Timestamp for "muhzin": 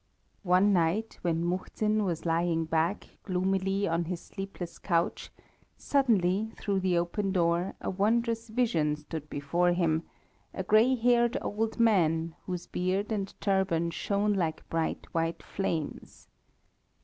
1.45-2.03